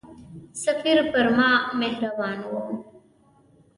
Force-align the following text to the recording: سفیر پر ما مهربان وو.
سفیر 0.63 0.99
پر 1.11 1.27
ما 1.35 1.49
مهربان 1.79 2.37
وو. 2.49 2.61